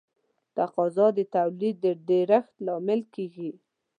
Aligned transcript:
تقاضا 0.57 1.07
د 1.17 1.19
تولید 1.35 1.75
د 1.85 1.87
ډېرښت 2.07 2.53
لامل 2.65 3.01
کیږي. 3.13 3.51